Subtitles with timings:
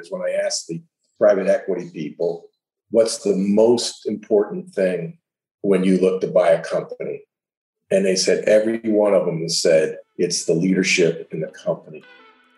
[0.00, 0.80] is when I asked the
[1.18, 2.44] private equity people,
[2.90, 5.18] what's the most important thing
[5.62, 7.22] when you look to buy a company?
[7.90, 12.04] And they said, every one of them said, it's the leadership in the company,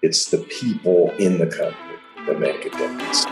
[0.02, 3.24] it's the people in the company that make a difference.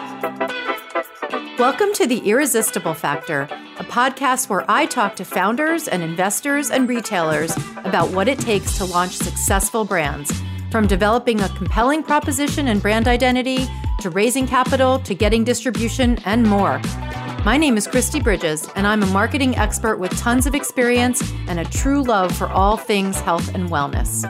[1.59, 3.43] Welcome to The Irresistible Factor,
[3.79, 7.54] a podcast where I talk to founders and investors and retailers
[7.84, 10.32] about what it takes to launch successful brands
[10.71, 13.67] from developing a compelling proposition and brand identity,
[14.00, 16.81] to raising capital, to getting distribution, and more.
[17.45, 21.59] My name is Kristi Bridges, and I'm a marketing expert with tons of experience and
[21.59, 24.25] a true love for all things health and wellness.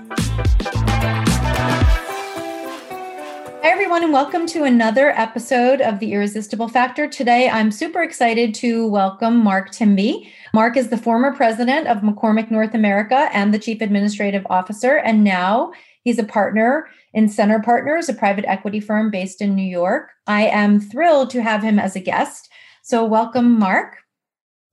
[3.61, 7.09] Hi, everyone, and welcome to another episode of The Irresistible Factor.
[7.09, 10.31] Today, I'm super excited to welcome Mark Timbie.
[10.55, 15.25] Mark is the former president of McCormick North America and the chief administrative officer, and
[15.25, 15.73] now
[16.09, 20.09] He's a partner in Centre Partners, a private equity firm based in New York.
[20.27, 22.49] I am thrilled to have him as a guest.
[22.83, 23.99] So, welcome, Mark.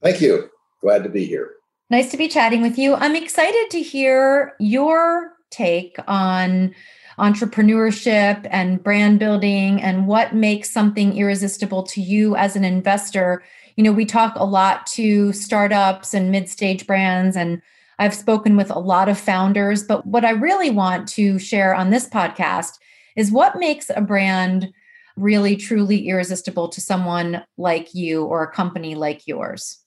[0.02, 0.50] Thank you.
[0.82, 1.50] Glad to be here.
[1.90, 2.96] Nice to be chatting with you.
[2.96, 6.74] I'm excited to hear your take on
[7.20, 13.44] entrepreneurship and brand building and what makes something irresistible to you as an investor.
[13.76, 17.62] You know, we talk a lot to startups and mid-stage brands and
[18.00, 21.90] I've spoken with a lot of founders, but what I really want to share on
[21.90, 22.78] this podcast
[23.16, 24.74] is what makes a brand
[25.16, 29.80] really truly irresistible to someone like you or a company like yours?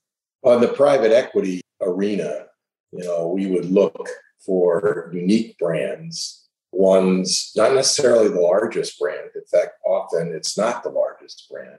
[0.43, 2.47] On the private equity arena,
[2.93, 4.09] you know, we would look
[4.45, 9.29] for unique brands, ones not necessarily the largest brand.
[9.35, 11.79] In fact, often it's not the largest brand,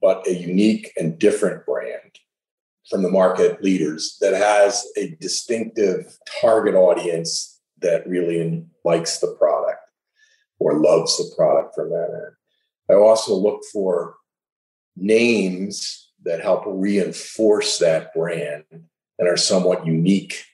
[0.00, 2.18] but a unique and different brand
[2.90, 9.80] from the market leaders that has a distinctive target audience that really likes the product
[10.58, 12.34] or loves the product from that end.
[12.90, 14.16] I also look for
[14.96, 20.44] names that help reinforce that brand and are somewhat unique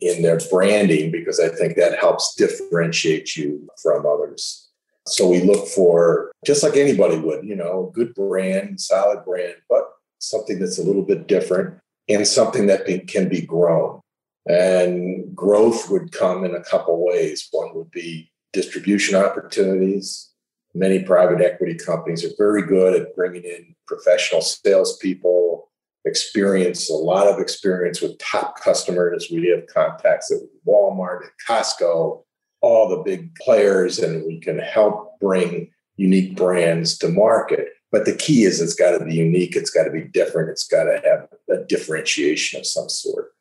[0.00, 4.68] in their branding because I think that helps differentiate you from others.
[5.06, 9.84] So we look for, just like anybody would, you know, good brand, solid brand, but
[10.28, 14.00] something that's a little bit different and something that can be grown.
[14.46, 17.48] And growth would come in a couple ways.
[17.50, 20.30] One would be distribution opportunities.
[20.74, 25.70] Many private equity companies are very good at bringing in professional salespeople,
[26.04, 29.28] experience, a lot of experience with top customers.
[29.30, 32.22] We have contacts at Walmart, at Costco,
[32.60, 37.68] all the big players, and we can help bring unique brands to market.
[37.94, 40.66] But the key is it's got to be unique, it's got to be different, it's
[40.66, 43.36] got to have a differentiation of some sort.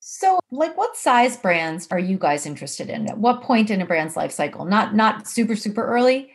[0.00, 3.06] So, like what size brands are you guys interested in?
[3.10, 4.64] At what point in a brand's life cycle?
[4.64, 6.32] Not not super super early?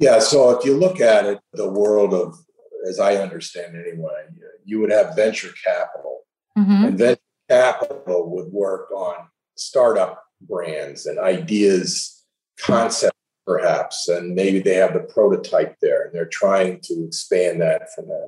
[0.00, 2.34] Yeah, so if you look at it, the world of
[2.88, 4.24] as I understand anyway,
[4.64, 6.22] you would have venture capital.
[6.58, 6.84] Mm-hmm.
[6.86, 12.24] And venture capital would work on startup brands and ideas,
[12.58, 13.17] concepts
[13.48, 18.06] perhaps, and maybe they have the prototype there and they're trying to expand that from
[18.08, 18.26] there.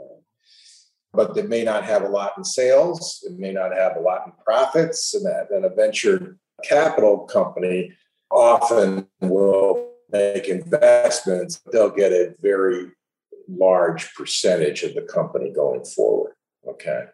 [1.13, 4.23] But they may not have a lot in sales, it may not have a lot
[4.27, 7.93] in profits, and that and a venture capital company
[8.31, 12.91] often will make investments, they'll get a very
[13.47, 16.33] large percentage of the company going forward.
[16.67, 17.05] Okay.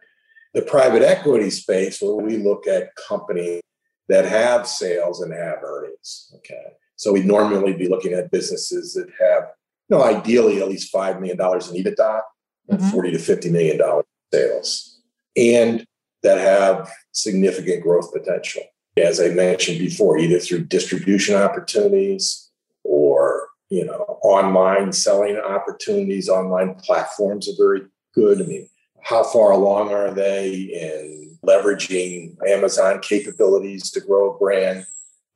[0.55, 3.63] The private equity space, where we look at companies
[4.09, 6.33] that have sales and have earnings.
[6.37, 6.73] Okay.
[6.97, 9.51] So we'd normally be looking at businesses that have,
[9.89, 12.21] you know, ideally at least $5 million in EBITDA
[12.69, 12.91] and mm-hmm.
[12.91, 14.03] 40 to $50 million in
[14.33, 14.97] sales
[15.37, 15.87] and
[16.23, 18.63] that have significant growth potential.
[18.97, 22.51] As I mentioned before, either through distribution opportunities
[22.83, 27.83] or, you know, online selling opportunities, online platforms are very
[28.15, 28.41] good.
[28.41, 28.69] I mean,
[29.03, 34.87] how far along are they in leveraging Amazon capabilities to grow a brand?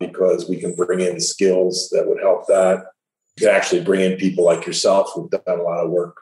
[0.01, 2.87] Because we can bring in skills that would help that.
[3.37, 6.17] You can actually bring in people like yourself who've done a lot of work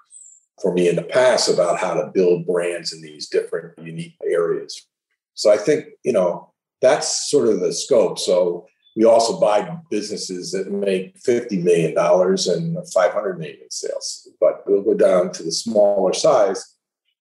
[0.60, 4.86] for me in the past about how to build brands in these different unique areas.
[5.34, 6.52] So I think, you know,
[6.82, 8.18] that's sort of the scope.
[8.18, 8.66] So
[8.96, 14.82] we also buy businesses that make $50 million and 500 million in sales, but we'll
[14.82, 16.74] go down to the smaller size,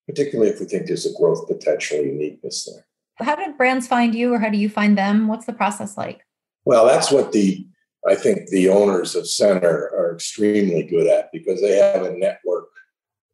[0.08, 2.88] particularly if we think there's a growth potential uniqueness there.
[3.20, 5.28] How did brands find you or how do you find them?
[5.28, 6.22] What's the process like?
[6.68, 7.66] Well, that's what the
[8.08, 12.70] I think the owners of Centre are extremely good at because they have a network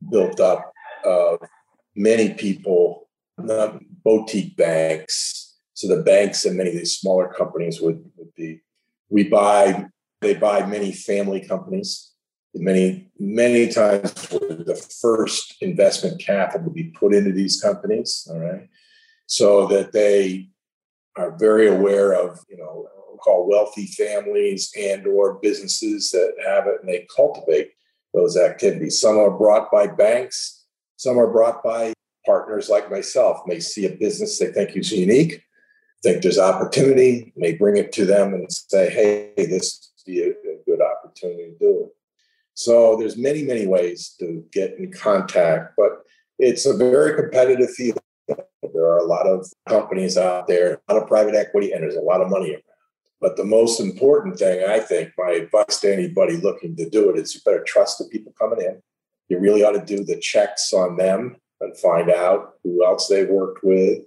[0.09, 0.71] built up
[1.06, 1.39] of
[1.95, 5.57] many people, not boutique banks.
[5.74, 8.62] So the banks and many of these smaller companies would, would be
[9.09, 9.88] we buy
[10.21, 12.13] they buy many family companies
[12.56, 18.69] Many, many times the first investment capital would be put into these companies, all right,
[19.25, 20.50] so that they
[21.18, 22.88] are very aware of, you know,
[23.24, 27.72] call wealthy families and or businesses that have it and they cultivate
[28.14, 29.00] those activities.
[29.00, 30.66] Some are brought by banks,
[30.98, 31.94] some are brought by
[32.25, 35.42] partners like myself, may see a business they think is unique,
[36.04, 40.58] think there's opportunity, may bring it to them and say, hey, this be a, a
[40.66, 41.90] good opportunity to do it.
[42.56, 46.04] So there's many, many ways to get in contact, but
[46.40, 48.00] it's a very competitive field.
[48.28, 51.96] There are a lot of companies out there, a lot of private equity, and there's
[51.96, 52.73] a lot of money around.
[53.24, 57.18] But the most important thing, I think, my advice to anybody looking to do it
[57.18, 58.81] is you better trust the people coming in.
[59.30, 63.30] You really ought to do the checks on them and find out who else they've
[63.30, 64.00] worked with,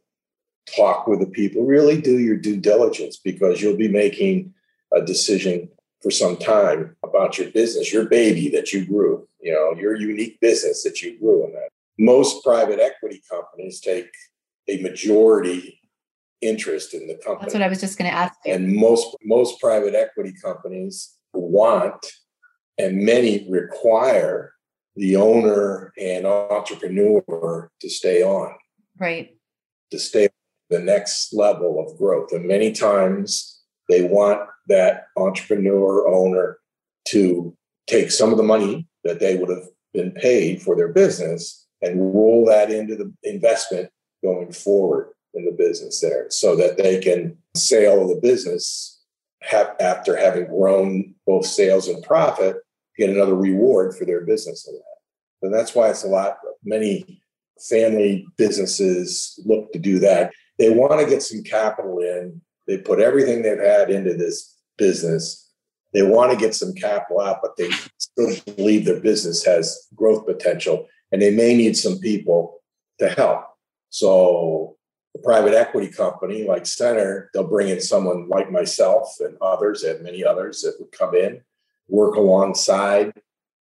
[0.76, 4.52] talk with the people, really do your due diligence because you'll be making
[4.92, 5.70] a decision
[6.02, 10.38] for some time about your business, your baby that you grew, you know, your unique
[10.40, 11.70] business that you grew in that.
[11.98, 14.10] Most private equity companies take
[14.68, 15.75] a majority
[16.40, 17.42] interest in the company.
[17.42, 18.34] That's what I was just going to ask.
[18.44, 18.54] You.
[18.54, 22.06] And most most private equity companies want
[22.78, 24.52] and many require
[24.96, 28.54] the owner and entrepreneur to stay on.
[28.98, 29.36] Right.
[29.90, 30.28] To stay
[30.70, 32.32] the next level of growth.
[32.32, 36.58] And many times they want that entrepreneur owner
[37.08, 37.56] to
[37.86, 42.14] take some of the money that they would have been paid for their business and
[42.14, 43.90] roll that into the investment
[44.24, 49.00] going forward in the business there so that they can sell the business
[49.42, 52.56] have, after having grown both sales and profit
[52.98, 57.20] get another reward for their business in that and that's why it's a lot many
[57.68, 63.00] family businesses look to do that they want to get some capital in they put
[63.00, 65.50] everything they've had into this business.
[65.94, 70.26] They want to get some capital out, but they still believe their business has growth
[70.26, 72.62] potential and they may need some people
[72.98, 73.44] to help.
[73.90, 74.75] So,
[75.16, 80.02] a private equity company like Centre, they'll bring in someone like myself and others, and
[80.02, 81.40] many others that would come in,
[81.88, 83.12] work alongside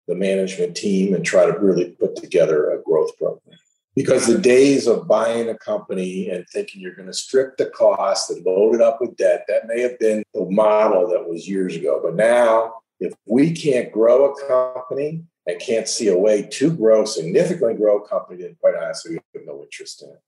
[0.07, 3.57] the management team, and try to really put together a growth program.
[3.95, 8.31] Because the days of buying a company and thinking you're going to strip the cost
[8.31, 11.75] and load it up with debt that may have been the model that was years
[11.75, 11.99] ago.
[12.03, 17.05] But now if we can't grow a company and can't see a way to grow
[17.05, 20.21] significantly grow a company then quite honestly we have no interest in it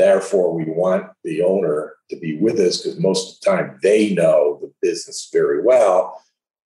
[0.00, 4.14] therefore we want the owner to be with us because most of the time they
[4.14, 6.22] know the business very well.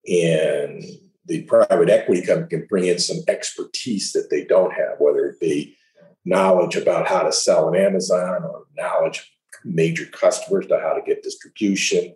[0.09, 0.85] And
[1.27, 5.41] the private equity company can bring in some expertise that they don't have whether it
[5.41, 5.77] be
[6.25, 9.25] knowledge about how to sell on Amazon or knowledge of
[9.65, 12.15] major customers to how to get distribution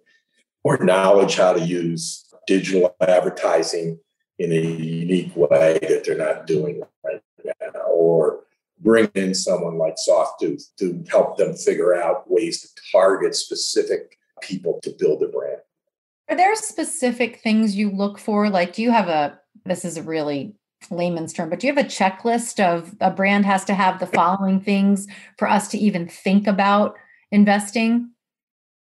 [0.62, 3.98] or knowledge how to use digital advertising
[4.38, 8.39] in a unique way that they're not doing right now or
[8.80, 14.80] bring in someone like Softtooth to help them figure out ways to target specific people
[14.82, 15.60] to build a brand.
[16.28, 18.48] Are there specific things you look for?
[18.48, 20.54] Like, do you have a, this is a really
[20.90, 24.06] layman's term, but do you have a checklist of a brand has to have the
[24.06, 25.06] following things
[25.38, 26.94] for us to even think about
[27.30, 28.10] investing?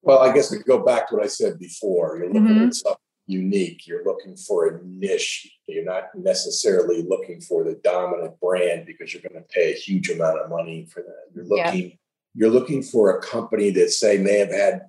[0.03, 2.67] Well, I guess to go back to what I said before, you're looking mm-hmm.
[2.67, 3.87] at something unique.
[3.87, 5.51] You're looking for a niche.
[5.67, 10.11] You're not necessarily looking for the dominant brand because you're going to pay a huge
[10.11, 11.35] amount of money for that.
[11.35, 11.97] You're looking, yeah.
[12.35, 14.83] you're looking for a company that say may have had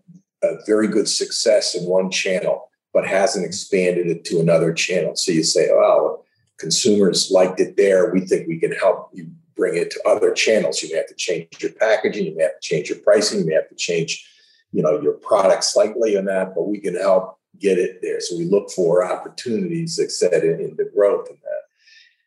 [0.44, 5.15] a very good success in one channel, but hasn't expanded it to another channel.
[5.15, 6.24] So you say, oh,
[6.60, 8.12] consumers liked it there.
[8.12, 10.84] We think we can help you bring it to other channels.
[10.84, 13.46] You may have to change your packaging, you may have to change your pricing, you
[13.48, 14.29] may have to change,
[14.72, 18.19] you know, your product slightly on that, but we can help get it there.
[18.19, 21.61] So we look for opportunities that set it into growth in that.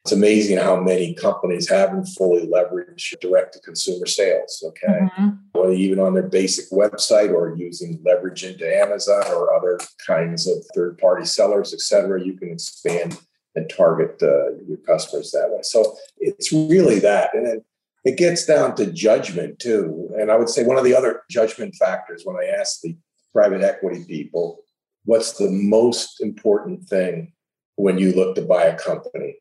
[0.04, 4.62] It's amazing how many companies haven't fully leveraged direct to consumer sales.
[4.68, 5.00] Okay.
[5.00, 5.28] Mm-hmm.
[5.52, 10.64] Whether even on their basic website or using leverage into Amazon or other kinds of
[10.75, 13.18] third party sellers, et cetera, you can expand
[13.54, 15.60] and target uh, your customers that way.
[15.62, 17.34] So it's really that.
[17.34, 17.64] And then
[18.04, 20.08] it gets down to judgment too.
[20.18, 22.96] And I would say one of the other judgment factors when I ask the
[23.34, 24.60] private equity people,
[25.04, 27.33] what's the most important thing
[27.76, 29.37] when you look to buy a company?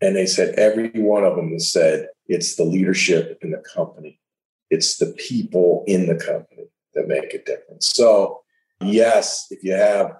[0.00, 4.20] And they said, every one of them has said, it's the leadership in the company,
[4.70, 7.90] it's the people in the company that make a difference.
[7.94, 8.42] So,
[8.80, 10.16] yes, if you have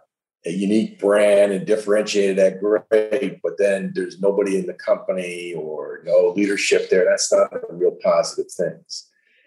[0.46, 6.02] a unique brand and differentiated that great, but then there's nobody in the company or
[6.04, 7.04] no leadership there.
[7.04, 8.80] That's not a real positive thing.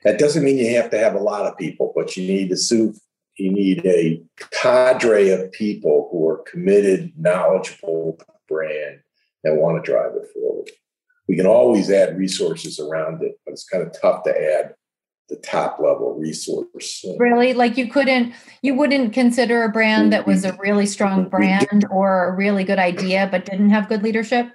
[0.04, 2.94] That doesn't mean you have to have a lot of people, but you need to.
[3.40, 9.00] You need a cadre of people who are committed, knowledgeable brand,
[9.44, 10.70] that want to drive it forward.
[11.28, 14.74] We can always add resources around it, but it's kind of tough to add
[15.30, 17.06] the top level resource.
[17.18, 17.54] Really?
[17.54, 22.26] Like you couldn't, you wouldn't consider a brand that was a really strong brand or
[22.26, 24.48] a really good idea, but didn't have good leadership?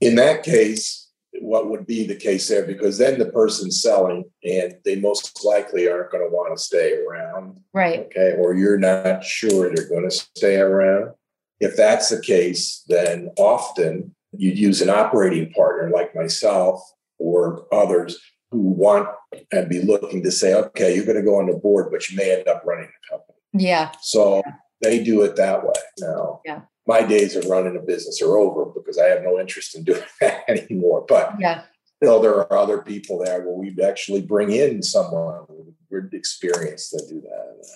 [0.00, 1.01] In that case,
[1.40, 2.66] what would be the case there?
[2.66, 6.94] Because then the person's selling and they most likely aren't going to want to stay
[6.94, 7.58] around.
[7.72, 8.00] Right.
[8.00, 8.36] Okay.
[8.38, 11.12] Or you're not sure they're going to stay around.
[11.60, 16.82] If that's the case, then often you'd use an operating partner like myself
[17.18, 18.18] or others
[18.50, 19.08] who want
[19.50, 22.16] and be looking to say, okay, you're going to go on the board, but you
[22.16, 23.38] may end up running the company.
[23.54, 23.92] Yeah.
[24.02, 24.52] So yeah.
[24.82, 25.72] they do it that way.
[25.98, 26.62] Now, yeah.
[26.86, 30.02] My days of running a business are over because I have no interest in doing
[30.20, 31.04] that anymore.
[31.08, 31.62] But yeah.
[31.96, 36.98] still, there are other people there where we'd actually bring in someone with experience to
[37.08, 37.66] do that.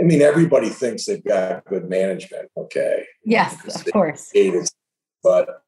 [0.00, 2.50] I mean, everybody thinks they've got good management.
[2.56, 3.06] Okay.
[3.24, 4.30] Yes, of course.
[5.22, 5.62] But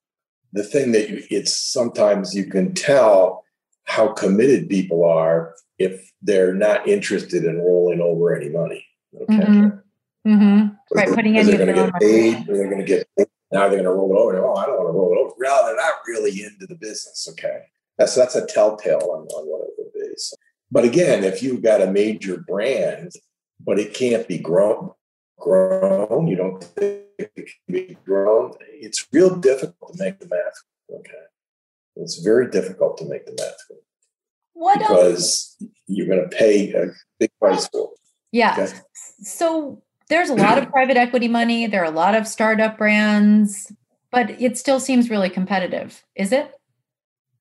[0.53, 3.45] the thing that you, it's sometimes you can tell
[3.85, 8.85] how committed people are if they're not interested in rolling over any money.
[9.15, 9.35] Okay.
[9.35, 10.33] Mm-hmm.
[10.33, 10.75] Mm-hmm.
[10.95, 11.47] Right, putting in.
[11.47, 12.47] They're going to get paid.
[12.47, 13.27] They're going to get paid.
[13.53, 14.45] Now they're going to roll it over.
[14.45, 15.35] Oh, I don't want to roll it over.
[15.39, 17.29] Well, they're not really into the business.
[17.33, 17.61] Okay,
[17.99, 20.15] that's that's a telltale on, on what it would be.
[20.17, 20.37] So,
[20.71, 23.13] but again, if you've got a major brand,
[23.65, 24.91] but it can't be grown,
[25.39, 28.53] grown, you don't think it can be grown.
[28.71, 30.99] It's real difficult to make the math.
[31.01, 31.13] Okay.
[31.97, 33.81] It's very difficult to make the math work.
[34.53, 35.71] What because else?
[35.87, 36.87] you're going to pay a
[37.19, 38.01] big price for it.
[38.33, 38.57] Yeah.
[38.59, 38.73] Okay?
[39.21, 41.67] So there's a lot of private equity money.
[41.67, 43.73] There are a lot of startup brands,
[44.11, 46.05] but it still seems really competitive.
[46.15, 46.53] Is it?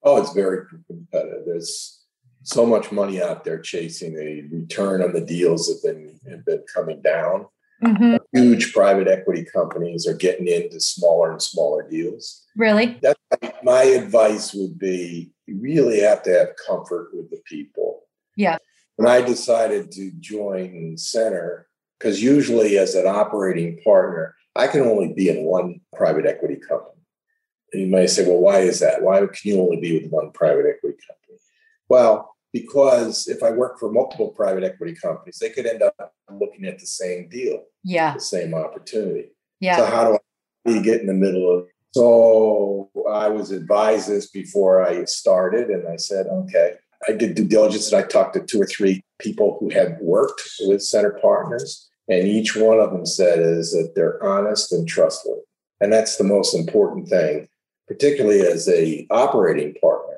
[0.04, 1.44] Oh, it's very competitive.
[1.46, 2.04] There's
[2.44, 4.16] so much money out there chasing.
[4.16, 7.48] The return on the deals that have been have been coming down.
[7.84, 8.16] Mm-hmm.
[8.34, 12.46] Huge private equity companies are getting into smaller and smaller deals.
[12.56, 13.00] Really?
[13.02, 13.18] That,
[13.64, 18.04] my advice would be you really have to have comfort with the people.
[18.36, 18.58] Yeah.
[18.96, 21.68] When I decided to join Centre,
[22.00, 27.02] because usually as an operating partner, I can only be in one private equity company.
[27.74, 29.02] And you might say, well, why is that?
[29.02, 31.40] Why can you only be with one private equity company?
[31.90, 36.66] Well, because if I work for multiple private equity companies, they could end up looking
[36.66, 39.32] at the same deal, yeah, the same opportunity.
[39.60, 39.78] Yeah.
[39.78, 40.12] So how
[40.66, 41.68] do I get in the middle of?
[41.92, 46.76] So I was advised this before I started, and I said, okay.
[47.08, 50.42] I did due diligence, and I talked to two or three people who had worked
[50.62, 55.42] with Centre Partners, and each one of them said is that they're honest and trustworthy,
[55.82, 57.48] and that's the most important thing,
[57.88, 60.16] particularly as a operating partner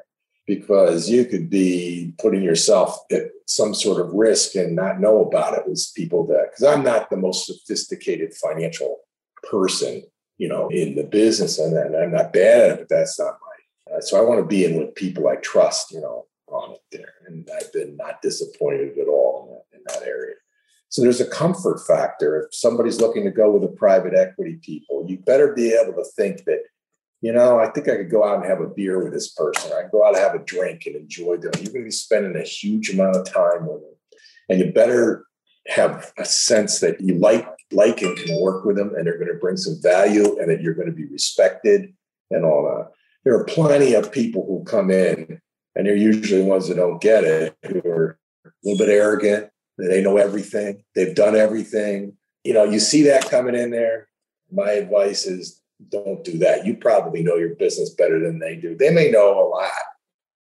[0.48, 5.58] because you could be putting yourself at some sort of risk and not know about
[5.58, 9.00] it with people that because i'm not the most sophisticated financial
[9.44, 10.02] person
[10.38, 13.96] you know in the business and, i'm not bad at it but that's not my
[13.96, 16.82] uh, so i want to be in with people i trust you know on it
[16.92, 20.36] there and i've been not disappointed at all in that, in that area
[20.90, 25.06] so there's a comfort factor if somebody's looking to go with a private equity people
[25.08, 26.62] you better be able to think that
[27.22, 29.72] you know, I think I could go out and have a beer with this person.
[29.74, 31.52] I could go out and have a drink and enjoy them.
[31.56, 33.96] You're going to be spending a huge amount of time with them.
[34.50, 35.26] And you better
[35.68, 39.28] have a sense that you like like and can work with them and they're going
[39.28, 41.94] to bring some value and that you're going to be respected
[42.32, 42.92] and all that.
[43.26, 45.42] There are plenty of people who come in
[45.78, 49.50] and they're usually the ones that don't get it, who are a little bit arrogant,
[49.78, 52.18] they know everything, they've done everything.
[52.44, 54.10] You know, you see that coming in there.
[54.52, 56.66] My advice is don't do that.
[56.66, 58.76] You probably know your business better than they do.
[58.76, 59.70] They may know a lot.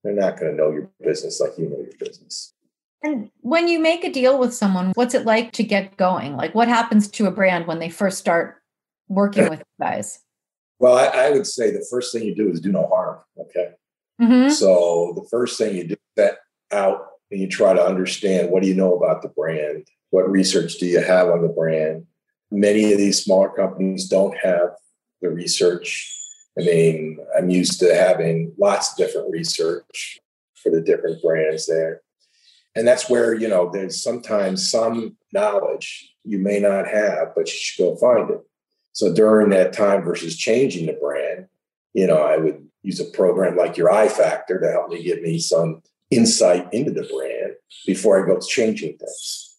[0.04, 2.56] They're not going to know your business like you know your business.
[3.04, 6.36] And when you make a deal with someone, what's it like to get going?
[6.36, 8.62] Like what happens to a brand when they first start
[9.08, 10.22] working with you guys?
[10.80, 13.20] Well, I, I, would say the first thing you do is do no harm.
[13.38, 13.74] Okay.
[14.20, 14.50] Mm-hmm.
[14.50, 16.40] So the first thing you do that
[16.72, 19.88] out and you try to understand what do you know about the brand?
[20.10, 22.06] What research do you have on the brand?
[22.52, 24.70] Many of these smaller companies don't have
[25.22, 26.16] the research.
[26.58, 30.20] I mean, I'm used to having lots of different research
[30.62, 32.02] for the different brands there.
[32.76, 37.54] And that's where, you know, there's sometimes some knowledge you may not have, but you
[37.56, 38.42] should go find it.
[38.94, 41.48] So during that time versus changing the brand,
[41.94, 45.40] you know, I would use a program like your iFactor to help me give me
[45.40, 45.82] some
[46.12, 47.54] insight into the brand
[47.86, 49.58] before I go to changing things.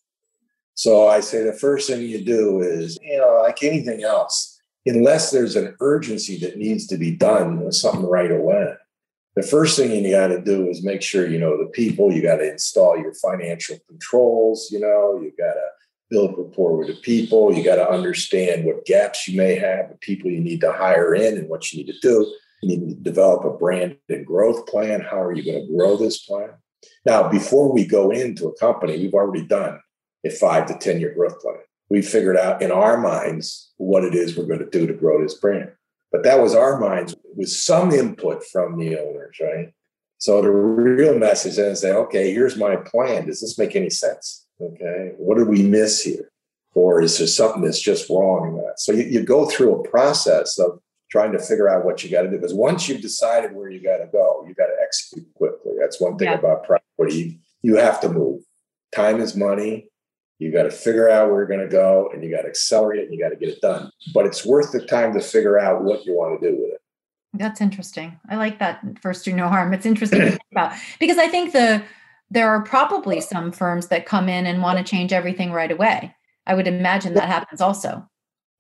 [0.75, 5.31] So I say the first thing you do is, you know, like anything else, unless
[5.31, 8.75] there's an urgency that needs to be done with something right away.
[9.37, 12.13] The first thing you got to do is make sure you know the people.
[12.13, 14.71] You got to install your financial controls.
[14.73, 15.67] You know, you got to
[16.11, 17.55] build rapport with the people.
[17.55, 21.15] You got to understand what gaps you may have, the people you need to hire
[21.15, 22.35] in, and what you need to do.
[22.63, 25.01] You need to develop a brand and growth plan.
[25.01, 26.51] How are you going to grow this plan?
[27.07, 29.81] Now, before we go into a company, we've already done
[30.25, 31.59] a five to 10 year growth plan.
[31.89, 35.23] We figured out in our minds what it is we're going to do to grow
[35.23, 35.73] this brand.
[36.13, 39.73] But that was our minds with some input from the owners, right?
[40.19, 43.27] So the real message is say, okay, here's my plan.
[43.27, 44.47] Does this make any sense?
[44.61, 46.31] Okay, what did we miss here?
[46.75, 48.79] Or is there something that's just wrong in that?
[48.79, 52.23] So you, you go through a process of trying to figure out what you got
[52.23, 52.37] to do.
[52.37, 55.73] Because once you've decided where you got to go, you got to execute quickly.
[55.79, 56.39] That's one thing yeah.
[56.39, 57.15] about property.
[57.17, 58.43] You, you have to move.
[58.95, 59.89] Time is money.
[60.39, 63.05] You got to figure out where you're going to go and you got to accelerate
[63.05, 63.91] and you got to get it done.
[64.15, 66.81] But it's worth the time to figure out what you want to do with it.
[67.35, 68.19] That's interesting.
[68.29, 69.73] I like that first do no harm.
[69.73, 71.83] It's interesting to think about because I think the
[72.31, 76.15] there are probably some firms that come in and want to change everything right away.
[76.47, 78.09] I would imagine that happens also.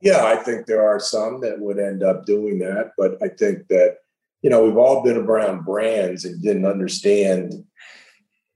[0.00, 3.68] Yeah, I think there are some that would end up doing that, but I think
[3.68, 3.98] that
[4.42, 7.64] you know we've all been around brands and didn't understand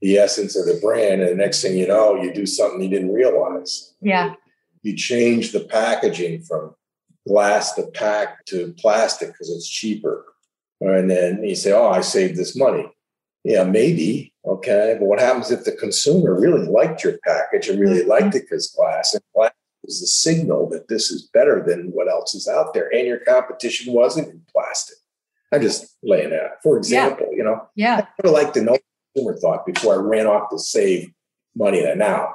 [0.04, 1.22] the essence of the brand.
[1.22, 3.94] And the next thing you know, you do something you didn't realize.
[4.02, 4.34] Yeah.
[4.82, 6.74] You change the packaging from
[7.26, 10.26] glass to pack to plastic because it's cheaper.
[10.82, 12.86] And then you say, oh, I saved this money.
[13.44, 14.34] Yeah, maybe.
[14.44, 14.96] Okay.
[14.98, 18.10] But what happens if the consumer really liked your package and really mm-hmm.
[18.10, 19.52] liked it because glass and glass
[19.86, 23.18] is the signal that this is better than what else is out there and your
[23.18, 24.96] competition wasn't in plastic?
[25.52, 26.62] I'm just laying it out.
[26.62, 27.36] For example, yeah.
[27.36, 28.06] you know, yeah.
[28.06, 28.78] I would like to know
[29.14, 31.12] consumer thought before I ran off to save
[31.54, 31.84] money.
[31.84, 32.34] And now,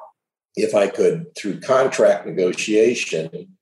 [0.55, 3.57] if I could, through contract negotiation,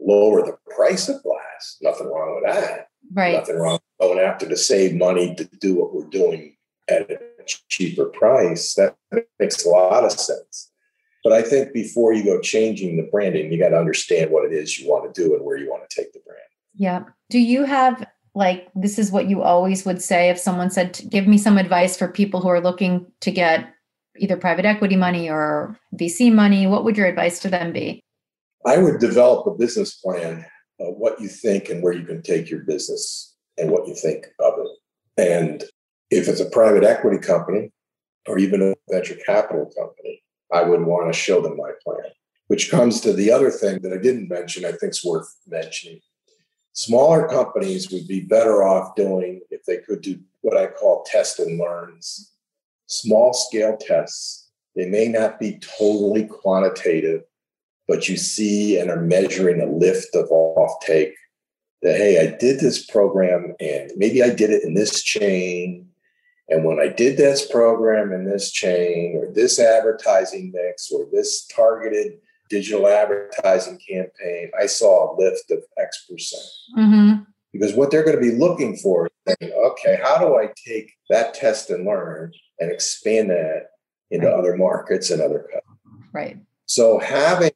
[0.00, 2.88] lower the price of glass, nothing wrong with that.
[3.12, 3.34] Right.
[3.34, 6.56] Nothing wrong going after to save money to do what we're doing
[6.88, 7.18] at a
[7.68, 8.74] cheaper price.
[8.74, 8.96] That
[9.38, 10.72] makes a lot of sense.
[11.26, 14.52] But I think before you go changing the branding, you got to understand what it
[14.52, 16.38] is you want to do and where you want to take the brand.
[16.72, 17.02] Yeah.
[17.30, 18.06] Do you have
[18.36, 21.96] like this is what you always would say if someone said give me some advice
[21.96, 23.74] for people who are looking to get
[24.18, 28.04] either private equity money or VC money what would your advice to them be
[28.64, 30.44] I would develop a business plan
[30.78, 34.26] of what you think and where you can take your business and what you think
[34.38, 35.64] of it and
[36.10, 37.72] if it's a private equity company
[38.28, 42.10] or even a venture capital company I would want to show them my plan
[42.48, 46.00] which comes to the other thing that I didn't mention I think is worth mentioning
[46.76, 51.38] Smaller companies would be better off doing if they could do what I call test
[51.38, 52.32] and learns,
[52.86, 54.50] small scale tests.
[54.74, 57.22] They may not be totally quantitative,
[57.88, 61.14] but you see and are measuring a lift of offtake
[61.80, 65.85] that, hey, I did this program and maybe I did it in this chain.
[66.48, 71.46] And when I did this program in this chain or this advertising mix or this
[71.46, 76.44] targeted digital advertising campaign, I saw a lift of X percent.
[76.78, 77.22] Mm-hmm.
[77.52, 80.92] Because what they're going to be looking for is saying, okay, how do I take
[81.10, 83.70] that test and learn and expand that
[84.10, 84.36] into right.
[84.36, 86.10] other markets and other customers?
[86.12, 86.38] Right.
[86.66, 87.52] So having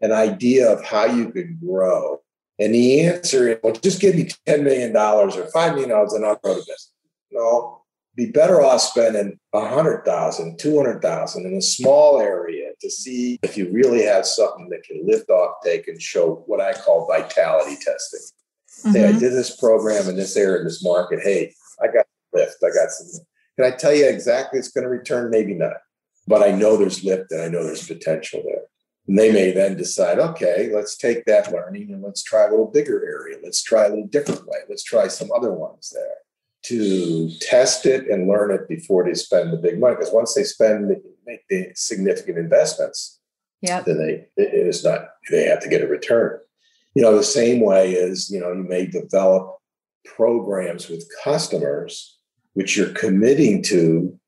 [0.00, 2.20] an idea of how you could grow.
[2.58, 6.36] And the answer is, well, just give me $10 million or $5 million and I'll
[6.36, 6.92] grow the business.
[7.30, 7.82] No,
[8.16, 14.02] be better off spending 100,000, 200,000 in a small area to see if you really
[14.02, 18.20] have something that can lift off take and show what I call vitality testing.
[18.20, 18.92] Mm-hmm.
[18.92, 21.20] Say, I did this program in this area, in this market.
[21.22, 22.56] Hey, I got lift.
[22.64, 23.24] I got some.
[23.56, 25.30] Can I tell you exactly it's going to return?
[25.30, 25.76] Maybe not.
[26.26, 28.62] But I know there's lift and I know there's potential there.
[29.06, 32.70] And they may then decide, okay, let's take that learning and let's try a little
[32.70, 33.38] bigger area.
[33.42, 34.58] Let's try a little different way.
[34.68, 36.16] Let's try some other ones there
[36.68, 39.96] to test it and learn it before they spend the big money.
[39.96, 40.88] Because once they spend
[41.26, 43.20] make the significant investments,
[43.62, 46.38] yeah, then they it is not they have to get a return.
[46.94, 49.56] You know, the same way is you know, you may develop
[50.04, 52.16] programs with customers
[52.56, 54.18] which you're committing to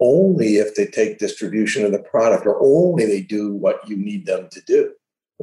[0.00, 4.24] only if they take distribution of the product or only they do what you need
[4.24, 4.90] them to do.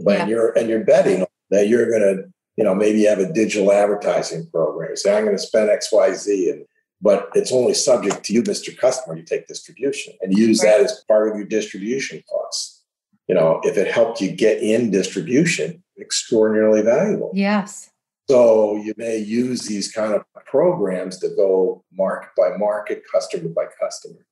[0.03, 0.27] But yeah.
[0.27, 3.71] you're and you're betting that you're going to you know, maybe you have a digital
[3.71, 4.95] advertising program.
[4.95, 6.65] say, I'm going to spend X, Y, Z, and
[7.01, 8.75] but it's only subject to you, Mr.
[8.75, 9.17] Customer.
[9.17, 10.77] You take distribution and use right.
[10.77, 12.83] that as part of your distribution costs.
[13.27, 17.31] You know, if it helped you get in distribution, extraordinarily valuable.
[17.33, 17.89] Yes.
[18.29, 23.65] So you may use these kind of programs to go market by market, customer by
[23.79, 24.25] customer.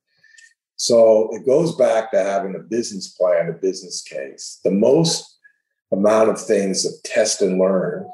[0.76, 4.58] So it goes back to having a business plan, a business case.
[4.64, 5.38] The most
[5.94, 8.06] amount of things of test and learn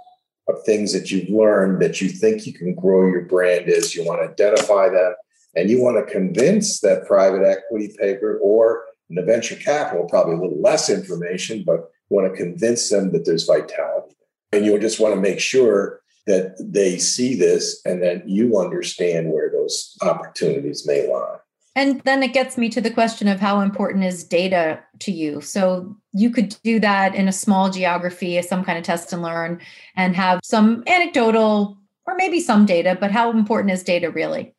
[0.48, 4.04] of things that you've learned that you think you can grow your brand is you
[4.04, 5.14] want to identify them
[5.54, 10.34] and you want to convince that private equity paper or And the venture capital, probably
[10.34, 14.14] a little less information, but want to convince them that there's vitality.
[14.52, 19.32] And you just want to make sure that they see this and that you understand
[19.32, 21.38] where those opportunities may lie.
[21.76, 25.40] And then it gets me to the question of how important is data to you.
[25.40, 29.60] So you could do that in a small geography, some kind of test and learn,
[29.96, 34.54] and have some anecdotal or maybe some data, but how important is data really?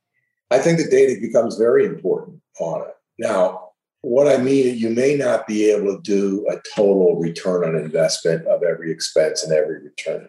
[0.49, 2.95] I think the data becomes very important on it.
[3.19, 3.69] Now,
[4.01, 8.45] what I mean, you may not be able to do a total return on investment
[8.47, 10.27] of every expense and every return.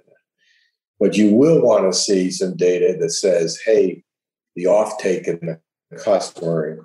[1.01, 4.05] But you will want to see some data that says, hey,
[4.55, 5.59] the offtake and
[5.91, 6.85] the customer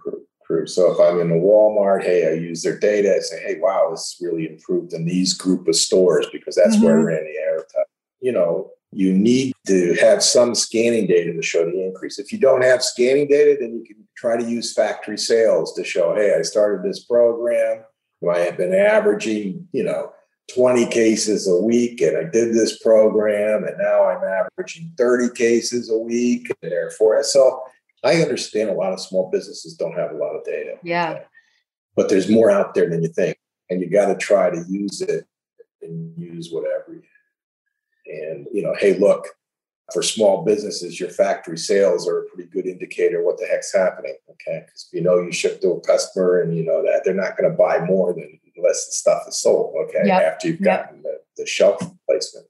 [0.68, 3.16] So if I'm in a Walmart, hey, I use their data.
[3.16, 6.86] I say, hey, wow, this really improved in these group of stores because that's mm-hmm.
[6.86, 7.66] where we're in the air.
[8.22, 12.20] You know, you need to have some scanning data to show the increase.
[12.20, 15.84] If you don't have scanning data, then you can try to use factory sales to
[15.84, 17.84] show, hey, I started this program.
[18.28, 20.12] I have been averaging, you know,
[20.54, 25.90] 20 cases a week and I did this program and now I'm averaging 30 cases
[25.92, 27.62] a week and therefore so
[28.04, 30.76] I understand a lot of small businesses don't have a lot of data.
[30.84, 31.20] Yeah.
[31.96, 33.38] But there's more out there than you think.
[33.70, 35.26] And you got to try to use it
[35.82, 37.02] and use whatever.
[38.06, 39.28] And, you know, hey, look,
[39.92, 44.16] for small businesses, your factory sales are a pretty good indicator what the heck's happening.
[44.30, 44.64] Okay.
[44.66, 47.50] Because you know you ship to a customer and you know that they're not going
[47.50, 49.76] to buy more than unless the stuff is sold.
[49.86, 50.06] Okay.
[50.06, 50.24] Yep.
[50.24, 51.04] After you've gotten yep.
[51.36, 52.48] the, the shelf placement.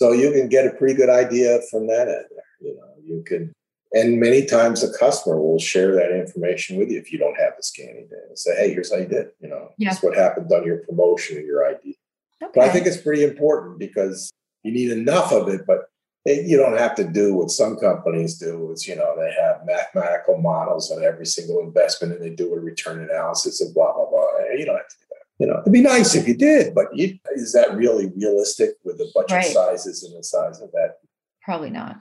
[0.00, 2.26] So you can get a pretty good idea from that end.
[2.60, 3.54] You know, you can
[3.96, 7.54] and many times the customer will share that information with you if you don't have
[7.56, 9.28] the scanning data and say, hey, here's how you did.
[9.40, 9.90] You know, yeah.
[9.90, 11.96] this what happened on your promotion and your ID.
[12.42, 12.52] Okay.
[12.54, 14.30] But I think it's pretty important because
[14.62, 15.88] you need enough of it, but
[16.26, 18.70] you don't have to do what some companies do.
[18.70, 22.60] It's, you know, they have mathematical models on every single investment and they do a
[22.60, 24.26] return analysis and blah, blah, blah.
[24.58, 25.24] You don't have to do that.
[25.38, 28.98] You know, it'd be nice if you did, but you, is that really realistic with
[28.98, 29.46] the budget right.
[29.46, 30.96] sizes and the size of that?
[31.42, 31.96] Probably not.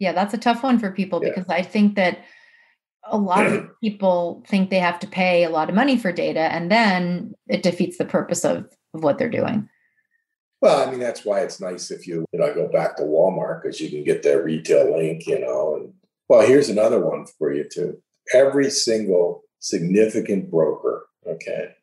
[0.00, 1.28] Yeah, that's a tough one for people yeah.
[1.28, 2.24] because I think that
[3.04, 6.40] a lot of people think they have to pay a lot of money for data
[6.40, 9.68] and then it defeats the purpose of, of what they're doing.
[10.62, 13.62] Well, I mean, that's why it's nice if you, you know, go back to Walmart
[13.62, 15.76] because you can get their retail link, you know.
[15.76, 15.92] And
[16.28, 18.00] well, here's another one for you too.
[18.34, 21.74] Every single significant broker, okay.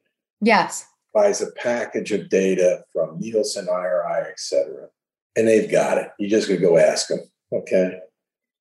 [0.41, 0.86] Yes.
[1.13, 4.89] Buys a package of data from Nielsen, IRI, et cetera.
[5.36, 6.10] And they've got it.
[6.19, 7.21] You just gotta go ask them.
[7.51, 7.99] Okay.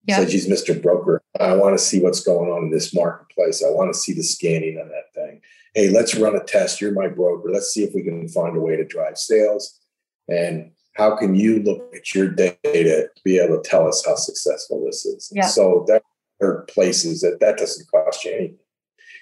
[0.06, 0.24] Yeah.
[0.24, 0.80] Geez, Mr.
[0.80, 3.64] Broker, I want to see what's going on in this marketplace.
[3.64, 5.40] I want to see the scanning on that thing.
[5.74, 6.80] Hey, let's run a test.
[6.80, 7.50] You're my broker.
[7.52, 9.80] Let's see if we can find a way to drive sales.
[10.28, 14.14] And how can you look at your data to be able to tell us how
[14.14, 15.30] successful this is?
[15.34, 15.46] Yeah.
[15.46, 16.02] So there
[16.40, 18.58] are places that that doesn't cost you anything.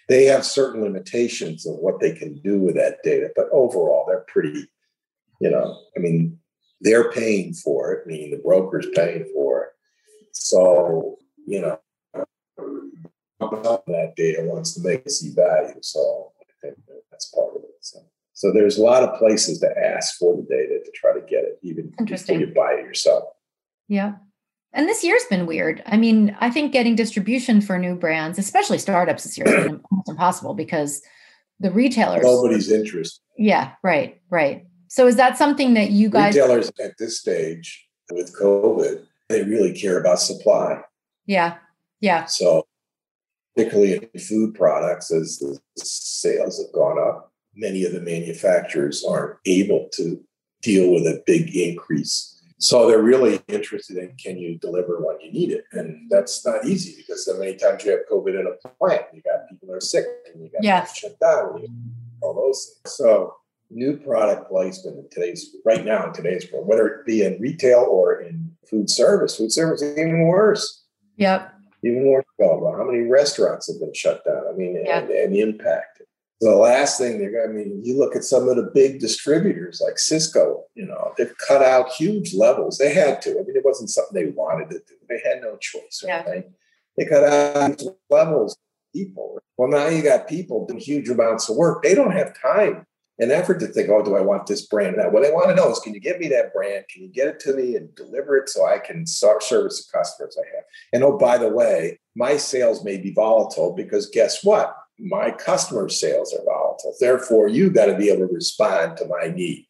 [0.08, 4.26] They have certain limitations of what they can do with that data, but overall, they're
[4.28, 4.68] pretty,
[5.40, 6.38] you know, I mean,
[6.82, 9.70] they're paying for it, meaning the broker's paying for it.
[10.34, 11.80] So, you know,
[13.40, 15.74] that data wants to make see value.
[15.80, 16.76] So I think
[17.10, 17.70] that's part of it.
[17.80, 18.00] So,
[18.32, 21.44] so there's a lot of places to ask for the data to try to get
[21.44, 23.24] it, even before you buy it yourself.
[23.88, 24.14] Yeah.
[24.72, 25.82] And this year's been weird.
[25.86, 29.80] I mean, I think getting distribution for new brands, especially startups this year, has been
[29.88, 31.00] almost impossible because
[31.60, 33.20] the retailers nobody's interested.
[33.38, 34.66] Yeah, right, right.
[34.88, 39.72] So is that something that you guys retailers at this stage with COVID, they really
[39.72, 40.80] care about supply.
[41.26, 41.56] Yeah.
[42.00, 42.26] Yeah.
[42.26, 42.66] So
[43.56, 49.38] particularly in food products, as the sales have gone up, many of the manufacturers aren't
[49.46, 50.22] able to
[50.62, 52.30] deal with a big increase.
[52.58, 55.64] So they're really interested in can you deliver when you need it?
[55.72, 59.22] And that's not easy because so many times you have COVID in a plant, you
[59.22, 60.96] got people that are sick and you got yes.
[60.96, 61.66] shut down,
[62.22, 62.96] all those things.
[62.96, 63.34] So
[63.74, 67.86] new product placement in today's right now in today's world, whether it be in retail
[67.90, 69.36] or in food service.
[69.36, 70.84] Food service is even worse.
[71.16, 71.52] Yep.
[71.84, 74.44] Even more about how many restaurants have been shut down.
[74.48, 75.02] I mean, yep.
[75.04, 76.02] and, and the impact.
[76.40, 79.94] The last thing they're I mean, you look at some of the big distributors like
[79.94, 82.78] Sysco, you know, they've cut out huge levels.
[82.78, 83.30] They had to.
[83.30, 84.94] I mean, it wasn't something they wanted to do.
[85.08, 86.24] They had no choice, right?
[86.26, 86.42] Yeah.
[86.96, 88.56] They cut out levels
[88.94, 89.38] people.
[89.56, 91.82] Well, now you got people doing huge amounts of work.
[91.82, 92.86] They don't have time
[93.18, 94.96] an effort to think, oh, do I want this brand?
[94.96, 96.86] Now, what they want to know is, can you give me that brand?
[96.92, 100.36] Can you get it to me and deliver it so I can service the customers
[100.36, 100.64] I have?
[100.92, 104.76] And oh, by the way, my sales may be volatile because guess what?
[104.98, 106.94] My customer sales are volatile.
[106.98, 109.68] Therefore, you got to be able to respond to my need.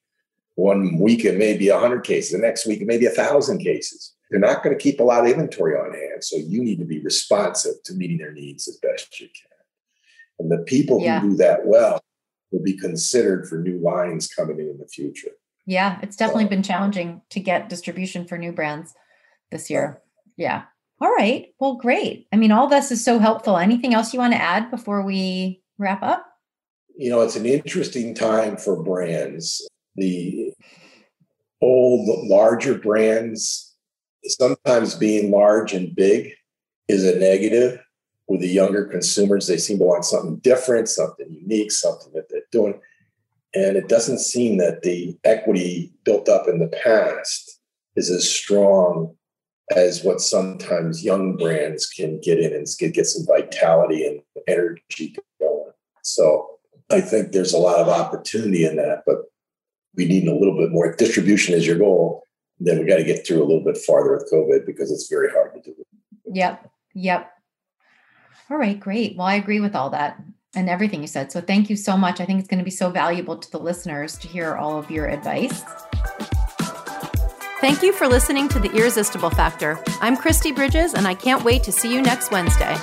[0.55, 4.15] One week it may be 100 cases, the next week it may be 1,000 cases.
[4.31, 6.23] They're not going to keep a lot of inventory on hand.
[6.23, 9.51] So you need to be responsive to meeting their needs as best you can.
[10.39, 11.21] And the people yeah.
[11.21, 12.04] who do that well
[12.55, 15.33] will be considered for new lines coming in in the future.
[15.67, 18.95] Yeah, it's definitely so, been challenging to get distribution for new brands
[19.51, 20.01] this year.
[20.37, 20.65] Yeah.
[21.01, 21.49] All right.
[21.59, 22.29] Well, great.
[22.33, 23.57] I mean, all this is so helpful.
[23.57, 26.25] Anything else you want to add before we wrap up?
[26.97, 29.67] You know, it's an interesting time for brands.
[29.97, 30.53] The
[31.61, 33.75] old, larger brands,
[34.27, 36.33] sometimes being large and big
[36.89, 37.81] is a negative.
[38.27, 42.24] With the younger consumers, they seem to want something different, something unique, something that
[42.55, 42.81] doing.
[43.55, 47.61] And it doesn't seem that the equity built up in the past
[47.95, 49.15] is as strong
[49.77, 55.71] as what sometimes young brands can get in and get, some vitality and energy going.
[56.03, 56.59] So
[56.91, 59.19] I think there's a lot of opportunity in that, but
[59.95, 62.25] we need a little bit more distribution as your goal.
[62.59, 65.31] Then we got to get through a little bit farther with COVID because it's very
[65.31, 65.75] hard to do.
[66.27, 66.71] Yep.
[66.95, 67.31] Yep.
[68.51, 69.17] All right, great.
[69.17, 70.21] Well, I agree with all that
[70.57, 71.33] and everything you said.
[71.33, 72.21] So thank you so much.
[72.21, 74.91] I think it's going to be so valuable to the listeners to hear all of
[74.91, 75.63] your advice.
[77.61, 79.83] Thank you for listening to The Irresistible Factor.
[80.01, 82.77] I'm Kristi Bridges, and I can't wait to see you next Wednesday.